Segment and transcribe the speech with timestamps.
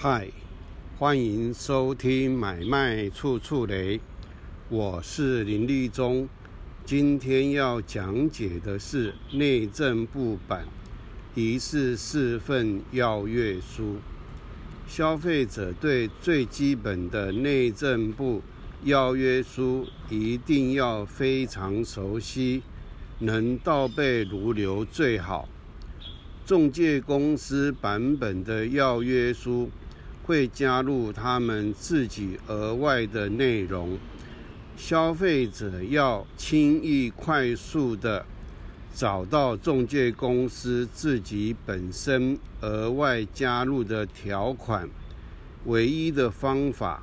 [0.00, 0.28] 嗨，
[0.96, 4.00] 欢迎收听买卖处处雷，
[4.68, 6.28] 我是林立忠。
[6.84, 10.68] 今天要讲解的是内政部版
[11.34, 13.96] 一式四份要约书。
[14.86, 18.40] 消费者对最基本的内政部
[18.84, 22.62] 要约书一定要非常熟悉，
[23.18, 25.48] 能倒背如流最好。
[26.46, 29.68] 中介公司版本的要约书
[30.28, 33.96] 会加入他们自己额外的内容，
[34.76, 38.26] 消费者要轻易快速的
[38.94, 44.86] 找到中介公司自己本身额外加入的条款，
[45.64, 47.02] 唯一的方法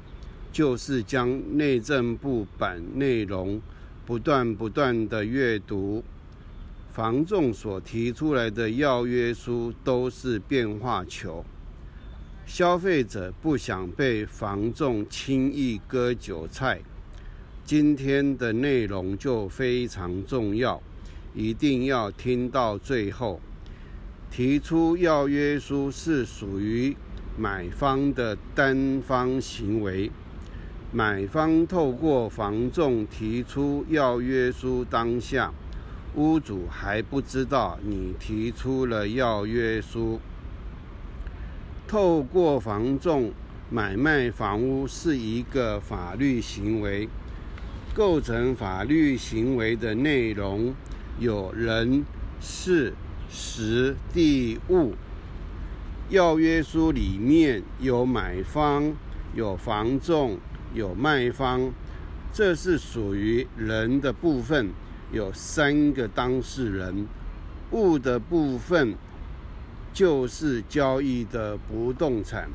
[0.51, 3.59] 就是将内政部版内容
[4.05, 6.03] 不断不断的阅读。
[6.93, 11.43] 房仲所提出来的要约书都是变化球，
[12.45, 16.79] 消费者不想被房仲轻易割韭菜。
[17.65, 20.81] 今天的内容就非常重要，
[21.33, 23.41] 一定要听到最后。
[24.29, 26.95] 提出要约书是属于
[27.35, 30.11] 买方的单方行为，
[30.91, 35.51] 买方透过房仲提出要约书当下。
[36.15, 40.19] 屋主还不知道你提出了要约书。
[41.87, 43.31] 透过房仲
[43.69, 47.07] 买卖房屋是一个法律行为，
[47.93, 50.73] 构成法律行为的内容
[51.19, 52.03] 有人、
[52.39, 52.93] 事、
[53.29, 54.93] 时、地、物。
[56.09, 58.93] 要约书里面有买方、
[59.33, 60.37] 有房仲、
[60.73, 61.71] 有卖方，
[62.33, 64.69] 这是属于人的部分。
[65.11, 67.07] 有三个当事人，
[67.71, 68.95] 物的部分
[69.95, 72.49] 就是交易的不动产。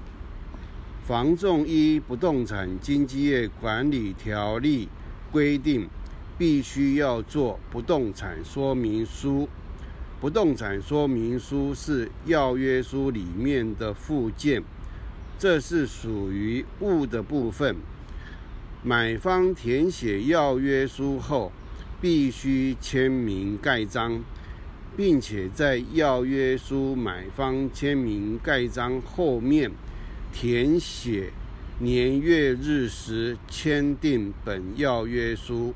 [1.06, 4.90] 房仲依不动产经纪业管理条例
[5.32, 5.88] 规定，
[6.36, 9.48] 必须要做不动产说明书。
[10.20, 14.62] 不动产说明书是要约书里面的附件，
[15.38, 17.74] 这是属于物的部分。
[18.82, 21.50] 买方填写要约书后。
[22.02, 24.24] 必须签名盖章，
[24.96, 29.70] 并且在要约书买方签名盖章后面
[30.32, 31.30] 填写
[31.78, 35.72] 年月日时签订本要约书。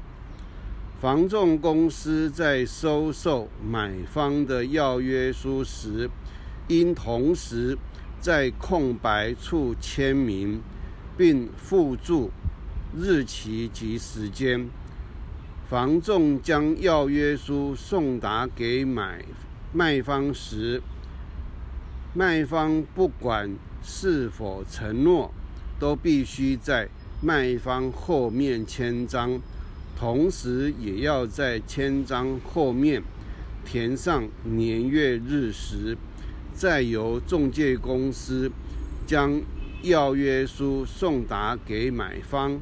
[1.01, 6.09] 房仲公司在收受买方的要约书时，
[6.69, 7.77] 应同时
[8.21, 10.63] 在空白处签名，
[11.17, 12.31] 并附注
[12.97, 14.71] 日期及时间。
[15.69, 19.25] 房仲将要约书送达给买
[19.73, 20.83] 卖方时，
[22.13, 23.51] 卖方不管
[23.83, 25.33] 是否承诺，
[25.81, 26.89] 都必须在
[27.23, 29.41] 卖方后面签章，
[29.99, 33.03] 同时也要在签章后面
[33.65, 35.97] 填上年月日时，
[36.53, 38.53] 再由中介公司
[39.07, 39.41] 将
[39.83, 42.61] 要约书送达给买方。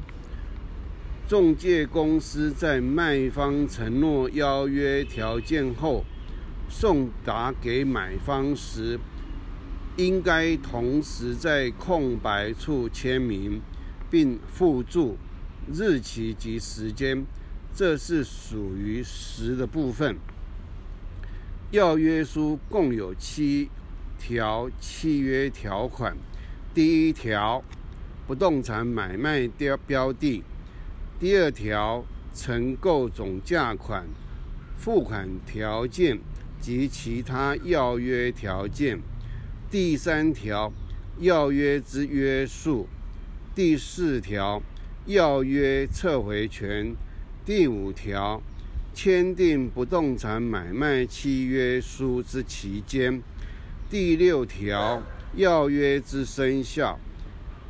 [1.25, 6.03] 中介公司在卖方承诺邀约条件后
[6.69, 8.99] 送达给买方时，
[9.95, 13.61] 应该同时在空白处签名，
[14.11, 15.17] 并附注
[15.73, 17.25] 日期及时间，
[17.73, 20.17] 这是属于实的部分。
[21.71, 23.69] 要约书共有七
[24.19, 26.15] 条契约条款。
[26.73, 27.63] 第一条，
[28.27, 30.43] 不动产买卖标标的。
[31.23, 32.03] 第二条，
[32.35, 34.05] 承购总价款、
[34.75, 36.19] 付款条件
[36.59, 38.97] 及其他要约条件；
[39.71, 40.73] 第三条，
[41.19, 42.87] 要约之约束；
[43.55, 44.61] 第四条，
[45.05, 46.93] 要约撤回权；
[47.45, 48.43] 第五条，
[48.93, 53.21] 签订不动产买卖契约书之期间；
[53.89, 55.01] 第六条，
[55.37, 56.97] 要约之生效；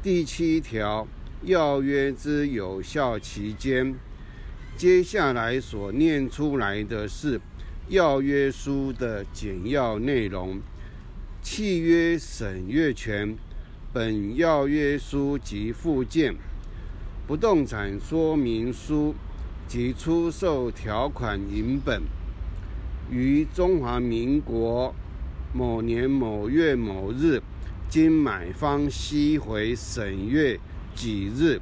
[0.01, 1.07] 第七条。
[1.45, 3.95] 要约之有效期间，
[4.77, 7.39] 接下来所念出来的是
[7.89, 10.61] 要约书的简要内容：
[11.41, 13.35] 契约审阅权、
[13.91, 16.33] 本要约书及附件、
[17.27, 19.13] 不动产说明书
[19.67, 22.03] 及出售条款影本，
[23.11, 24.95] 于中华民国
[25.53, 27.41] 某年某月某日，
[27.89, 30.57] 经买方悉回审阅。
[30.95, 31.59] 几日？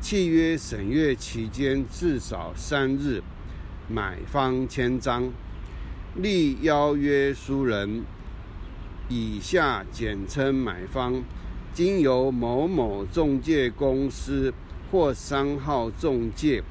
[0.00, 3.22] 契约审阅期间至少三日。
[3.88, 5.32] 买方签章，
[6.14, 8.04] 立邀约书人
[9.08, 11.24] （以下简称买方）
[11.72, 14.52] 经由某某中介公司
[14.90, 16.62] 或商号中介，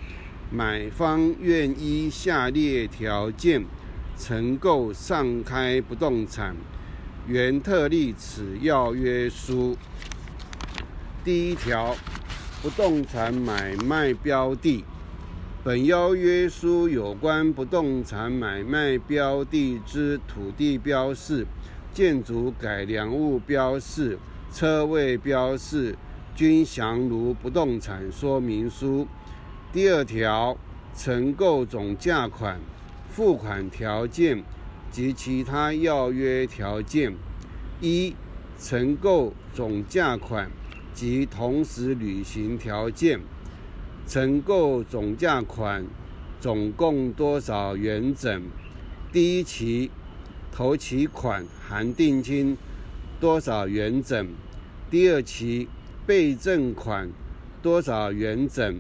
[0.52, 3.66] 买方愿依下列条件
[4.18, 6.56] 承购上开不动产，
[7.28, 9.76] 原特立此要约书。
[11.28, 11.94] 第一条，
[12.62, 14.86] 不动产买卖标的。
[15.62, 21.46] 本邀约书有关不动产买卖标的之土地标示、
[21.94, 24.18] 建筑改良物标示、
[24.54, 25.98] 车位标示，
[26.34, 29.06] 均详如不动产说明书。
[29.74, 30.56] 第二条，
[30.96, 32.58] 承购总价款、
[33.10, 34.42] 付款条件
[34.90, 37.14] 及其他要约条件：
[37.82, 38.16] 一、
[38.58, 40.50] 承购总价款
[40.98, 43.20] 及同时履行条件。
[44.08, 45.86] 承购总价款
[46.42, 48.42] 总共多少元整？
[49.12, 49.92] 第一期
[50.52, 52.58] 头期款含定金
[53.20, 54.28] 多少元整？
[54.90, 55.68] 第二期
[56.08, 57.12] 备赠款
[57.62, 58.80] 多少元整？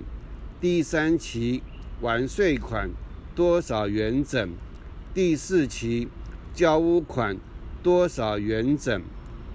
[0.60, 1.62] 第三期
[2.02, 2.90] 完税款
[3.36, 4.50] 多少元整？
[5.14, 6.08] 第四期
[6.56, 7.38] 交屋款
[7.84, 9.04] 多少元整？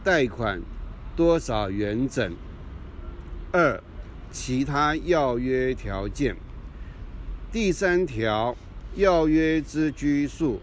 [0.05, 0.62] 贷款
[1.17, 2.32] 多少元整？
[3.52, 3.82] 二。
[4.31, 6.34] 其他要约条件，
[7.52, 8.56] 第三条
[8.96, 10.58] 要约之拘束，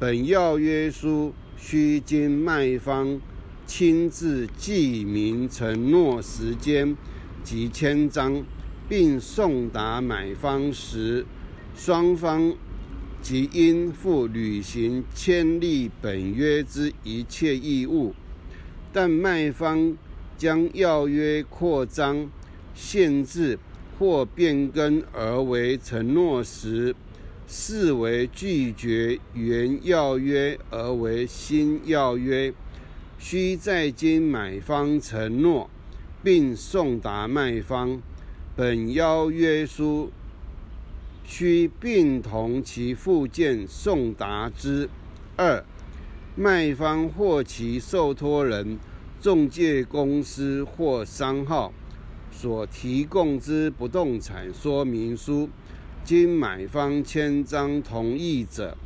[0.00, 3.20] 本要约书须经卖方
[3.66, 6.96] 亲自记明承诺时间
[7.44, 8.42] 及签章，
[8.88, 11.24] 并送达买方时，
[11.76, 12.52] 双方
[13.22, 18.12] 即应负履行签立本约之一切义务。
[18.92, 19.96] 但卖方
[20.44, 22.28] 将要约扩张。
[22.74, 23.58] 限制
[23.98, 26.94] 或变更而为承诺时，
[27.46, 32.52] 视为拒绝原要约而为新要约，
[33.18, 35.70] 需再经买方承诺，
[36.22, 38.02] 并送达卖方。
[38.54, 40.10] 本邀约书
[41.24, 44.90] 需并同其附件送达之。
[45.36, 45.64] 二、
[46.36, 48.78] 卖方或其受托人、
[49.24, 51.72] 中介公司或商号。
[52.30, 55.48] 所提供之不动产说明书，
[56.04, 58.76] 经买方签章同意者，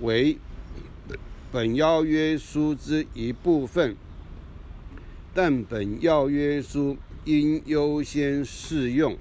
[0.00, 0.38] 为
[1.50, 3.94] 本要约书之一部分，
[5.34, 6.96] 但本要约书
[7.26, 9.18] 应优先适用。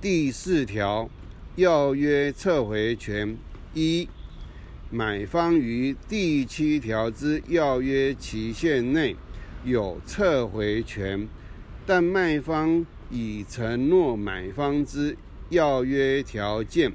[0.00, 1.10] 第四条，
[1.56, 3.36] 要约撤回权
[3.74, 4.08] 一，
[4.88, 9.16] 买方于第七条之要约期限内
[9.64, 11.28] 有撤回权。
[11.84, 15.16] 但卖方已承诺买方之
[15.50, 16.92] 要约条件，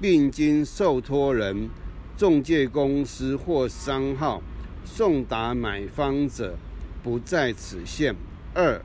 [0.00, 1.70] 并经受托人、
[2.16, 4.42] 中介公司或商号
[4.84, 6.56] 送达买方者，
[7.02, 8.14] 不在此限。
[8.54, 8.80] 二、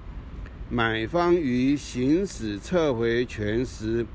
[0.69, 4.05] 买方于行使撤回权时，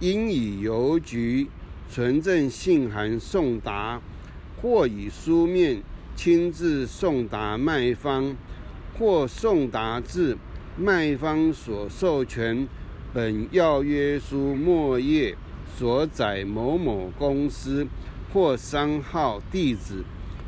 [0.00, 1.48] 应以邮局
[1.90, 4.00] 存证信函送达，
[4.62, 5.82] 或以书面
[6.18, 8.34] 亲自送达卖方，
[8.98, 10.36] 或送达至。
[10.76, 12.68] 卖方所授权
[13.12, 15.36] 本要约书末页
[15.76, 17.86] 所载某某公司
[18.32, 20.04] 或商号地址，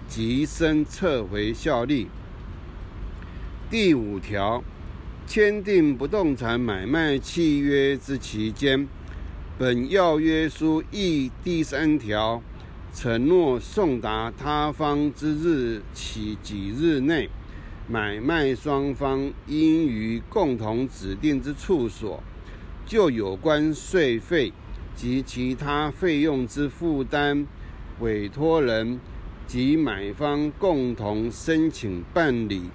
[0.08, 2.08] 即生撤回效力。
[3.68, 4.62] 第五条，
[5.26, 8.88] 签订不动产买卖契约之期间，
[9.58, 12.40] 本要约书依第三条
[12.92, 17.28] 承诺送达他方之日起几日内。
[17.88, 22.22] 买卖双方应于共同指定之处所，
[22.86, 24.52] 就有关税费
[24.94, 27.44] 及其他费用之负担，
[27.98, 29.00] 委托人
[29.48, 32.70] 及买方共同申请办理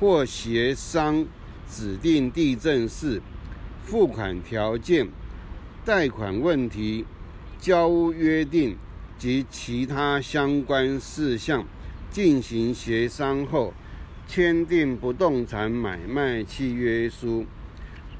[0.00, 1.24] 或协商
[1.68, 3.22] 指定地政士
[3.84, 5.06] 付款条件、
[5.84, 7.04] 贷款问题、
[7.60, 8.76] 交约定
[9.20, 11.64] 及其他相关事项
[12.10, 13.72] 进行协商后。
[14.26, 17.44] 签订不动产买卖契约书。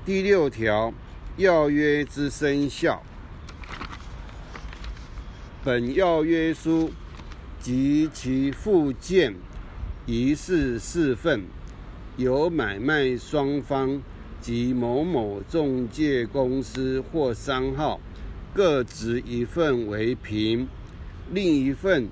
[0.05, 0.93] 第六条，
[1.37, 3.01] 要约之生效。
[5.63, 6.91] 本要约书
[7.61, 9.37] 及其附件
[10.05, 11.45] 一式四份，
[12.17, 14.03] 由买卖双方
[14.41, 18.01] 及某某中介公司或商号
[18.53, 20.67] 各执一份为凭，
[21.33, 22.09] 另一份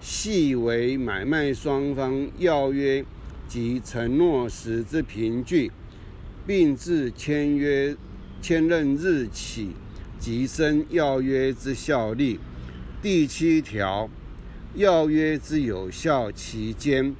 [0.00, 3.04] 系为买卖双方要约。
[3.48, 5.72] 及承诺时之凭据，
[6.46, 7.96] 并自签约
[8.40, 9.70] 签认日起
[10.20, 12.38] 即生要约之效力。
[13.02, 14.08] 第七条，
[14.76, 17.12] 要约之有效期间，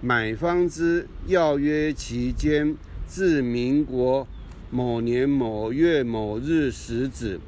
[0.00, 2.76] 买方之要约期间
[3.08, 4.28] 至民国
[4.70, 7.40] 某年某月某日时止，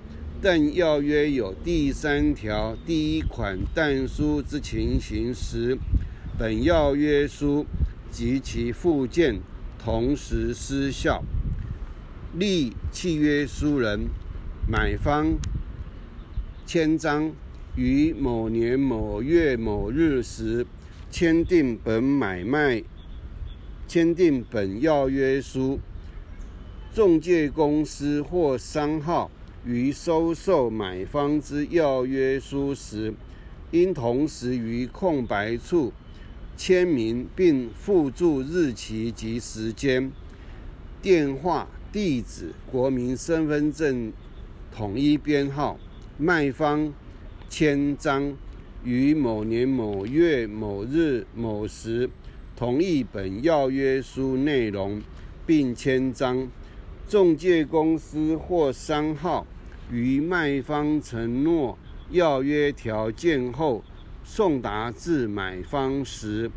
[0.44, 5.78] 但要约有第三条第一款但书之情形时，
[6.38, 7.64] 本要约书
[8.10, 9.40] 及其附件
[9.82, 11.24] 同时失效。
[12.34, 14.10] 立契约书人、
[14.68, 15.38] 买方
[16.66, 17.32] 签章
[17.74, 20.66] 于某年某月某日时。
[21.10, 22.82] 签订本买卖，
[23.88, 25.80] 签订本要约书，
[26.92, 29.30] 中介公司或商号
[29.66, 33.14] 于收受买方之要约书时，
[33.70, 35.92] 应同时于空白处
[36.56, 40.12] 签名，并附注日期及时间、
[41.00, 44.12] 电话、地址、国民身份证
[44.74, 45.78] 统一编号。
[46.16, 46.92] 卖方
[47.48, 48.36] 签章。
[48.84, 52.10] 于某年某月某日某时
[52.54, 55.00] 同意本要约书内容，
[55.46, 56.46] 并签章。
[57.08, 59.46] 中介公司或商号
[59.90, 61.78] 于卖方承诺
[62.10, 63.82] 要约条件后
[64.22, 66.50] 送达至买方时，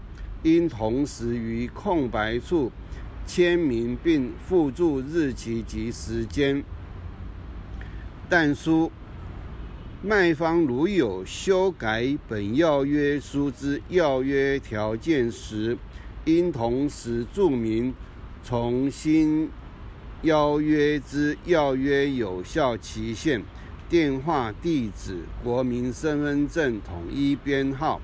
[0.44, 2.72] 应同时于空白处
[3.26, 6.64] 签名并附注日期及时间。
[8.30, 8.92] 但书。
[10.04, 15.76] 卖方如有修改本要约书之要约条件时，
[16.24, 17.96] 应同时注明
[18.44, 19.50] 重新
[20.24, 23.44] 邀约之要约有效期限、
[23.88, 28.02] 电话、地址、国民身份证统一编号、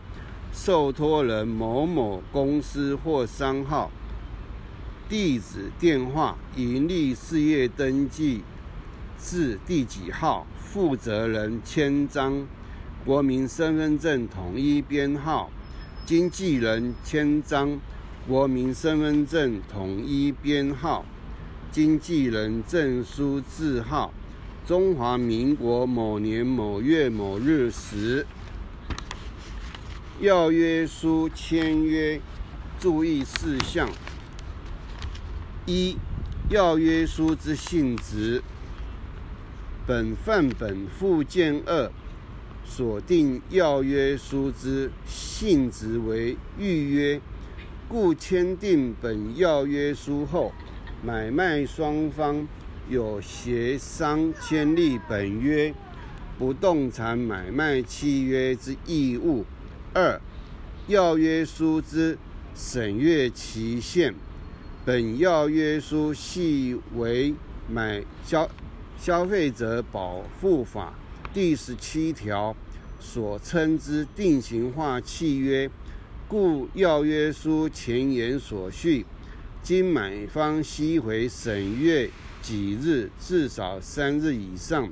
[0.53, 3.89] 受托人某某公司或商号、
[5.10, 8.43] 地址、电话、营利事业登记
[9.20, 10.46] 至第几号。
[10.55, 12.48] 负责人签章，
[13.05, 15.51] 国民身份证统一编号，
[16.03, 17.79] 经纪人签章，
[18.27, 21.05] 国民身份证统一编号，
[21.74, 24.13] 经纪人证书字号，
[24.63, 28.27] 中华民国某年某月某日时，
[30.22, 32.22] 要约书签约
[32.80, 33.89] 注意事项：
[35.65, 35.98] 一、
[36.48, 38.44] 要约书之性质。
[39.88, 41.92] 本范本附件二
[42.63, 47.20] 锁定要约书之性质为预约，
[47.89, 50.53] 故签订本要约书后，
[51.05, 52.48] 买卖双方
[52.89, 55.74] 有协商签立本约
[56.39, 59.43] 不动产买卖契约之义务。
[59.93, 60.22] 二、
[60.88, 62.17] 要约书之
[62.55, 64.15] 审阅期限，
[64.86, 67.36] 本要约书系为
[67.69, 68.50] 买消。
[68.98, 70.93] 消费者保护法
[71.33, 72.55] 第十七条
[73.01, 75.69] 所称之定型化契约，
[76.29, 79.05] 故要约书前言所叙，
[79.63, 82.10] 经买方悉回审阅
[82.41, 84.91] 几日，至少三日以上，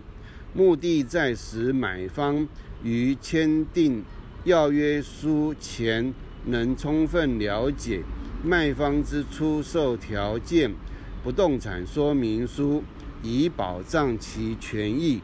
[0.54, 2.48] 目的在使买方
[2.82, 4.04] 于签订
[4.46, 6.14] 要约书前
[6.46, 8.02] 能充分了解
[8.44, 10.74] 卖方之出售条件、
[11.22, 12.82] 不动产说明书。
[13.24, 15.22] 以保障其权益。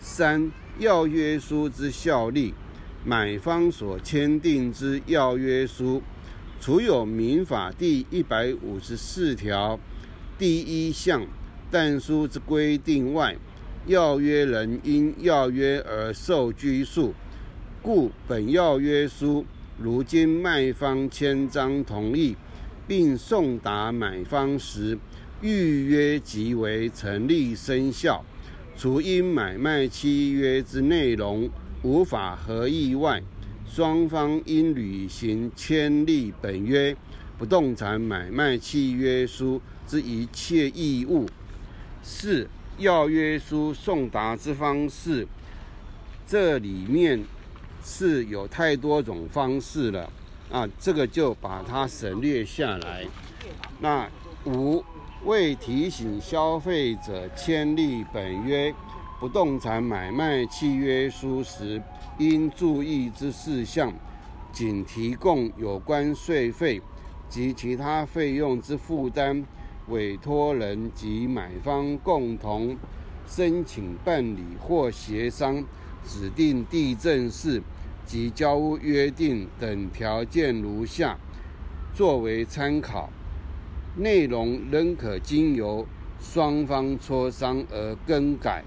[0.00, 2.52] 三、要约书之效力，
[3.04, 6.02] 买方所签订之要约书，
[6.64, 9.78] 除有民法第一百五十四条
[10.38, 11.22] 第一项
[11.70, 13.36] 但书之规定外，
[13.84, 17.12] 要约人因要约而受拘束。
[17.82, 19.44] 故本要约书
[19.76, 22.34] 如经卖方签章同意，
[22.88, 24.98] 并送达买方时，
[25.42, 28.24] 预约即为成立生效，
[28.74, 31.50] 除因买卖契约之内容
[31.82, 33.22] 无法合意外，
[33.66, 36.96] 双方应履行签立本约
[37.38, 41.28] 不动产买卖契约书之一切义务。
[42.02, 45.26] 四要约书送达之方式，
[46.26, 47.24] 这里面
[47.82, 50.12] 是有太多种方式了
[50.50, 53.06] 啊，这个就把它省略下来。
[53.80, 54.08] 那
[54.46, 54.84] 五。
[55.24, 58.70] 为提醒消费者签立本约
[59.20, 61.80] 不动产买卖契约书时
[62.18, 63.92] 应注意之事项，
[64.52, 66.82] 仅提供有关税费
[67.28, 69.44] 及其他费用之负担，
[69.88, 72.76] 委托人及买方共同
[73.26, 75.64] 申请办理或协商
[76.04, 77.62] 指定地政士
[78.04, 81.16] 及交屋约定等条件如下，
[81.94, 83.08] 作为参考。
[83.96, 85.86] 内容仍可经由
[86.20, 88.64] 双方磋商而更改。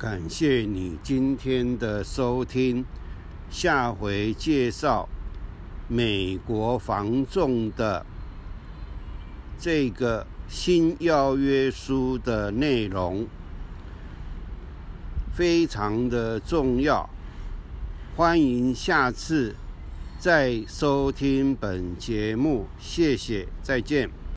[0.00, 2.82] 感谢你今天的收听，
[3.50, 5.06] 下回介绍
[5.88, 8.06] 美国防重的
[9.58, 13.26] 这个新要约书的内容，
[15.34, 17.06] 非常的重要。
[18.16, 19.54] 欢迎下次
[20.18, 24.19] 再收听本节目，谢谢，再见。